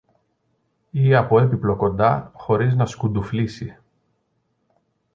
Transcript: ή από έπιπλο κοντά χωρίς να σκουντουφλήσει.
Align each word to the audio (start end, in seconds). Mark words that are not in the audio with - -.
ή 0.91 1.15
από 1.15 1.39
έπιπλο 1.39 1.75
κοντά 1.75 2.31
χωρίς 2.33 2.75
να 2.75 2.85
σκουντουφλήσει. 2.85 3.77